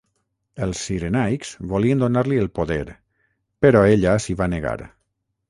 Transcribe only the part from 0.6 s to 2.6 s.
Els cirenaics volien donar-li el